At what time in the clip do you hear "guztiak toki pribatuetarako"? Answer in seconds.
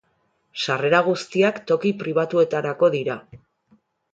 1.09-2.91